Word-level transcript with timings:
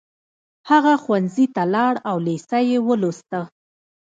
هغه 0.69 0.93
ښوونځي 1.03 1.45
ته 1.55 1.63
لاړ 1.75 1.93
او 2.09 2.17
لېسه 2.27 2.59
يې 2.69 2.77
ولوسته. 2.87 3.39